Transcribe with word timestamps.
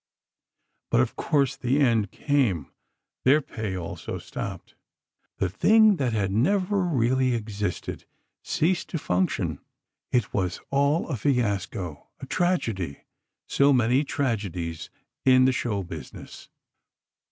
But, 0.89 1.01
of 1.01 1.15
course, 1.15 1.55
the 1.55 1.79
end 1.79 2.09
came. 2.09 2.71
Their 3.23 3.39
pay, 3.39 3.77
also, 3.77 4.17
stopped. 4.17 4.73
The 5.37 5.47
thing 5.47 5.97
that 5.97 6.11
had 6.11 6.31
never 6.31 6.81
really 6.81 7.35
existed, 7.35 8.05
ceased 8.41 8.89
to 8.89 8.97
function. 8.97 9.59
It 10.11 10.33
was 10.33 10.59
all 10.71 11.07
a 11.09 11.15
fiasco—a 11.17 12.25
tragedy... 12.25 13.01
so 13.45 13.71
many 13.73 14.03
tragedies 14.03 14.89
in 15.23 15.45
the 15.45 15.51
show 15.51 15.83
business. 15.83 16.49